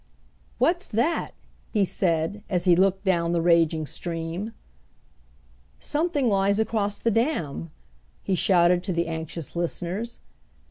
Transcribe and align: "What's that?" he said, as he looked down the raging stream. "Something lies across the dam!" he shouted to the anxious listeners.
"What's 0.57 0.87
that?" 0.87 1.35
he 1.69 1.85
said, 1.85 2.41
as 2.49 2.65
he 2.65 2.75
looked 2.75 3.05
down 3.05 3.33
the 3.33 3.39
raging 3.43 3.85
stream. 3.85 4.51
"Something 5.79 6.27
lies 6.27 6.57
across 6.59 6.97
the 6.97 7.11
dam!" 7.11 7.69
he 8.23 8.33
shouted 8.33 8.83
to 8.85 8.93
the 8.93 9.05
anxious 9.05 9.55
listeners. 9.55 10.17